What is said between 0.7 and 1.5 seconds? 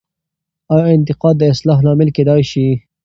آیا انتقاد د